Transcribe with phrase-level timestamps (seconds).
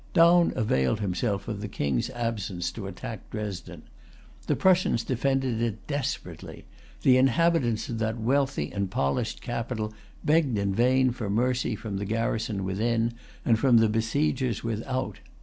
[0.13, 3.83] Daun availed himself of the King's absence to attack Dresden.
[4.47, 6.65] The Prussians defended it desperately.
[7.03, 9.93] The inhabitants of that wealthy and polished capital
[10.25, 13.13] begged in vain for mercy from the garrison within,
[13.45, 15.19] and from the besiegers without.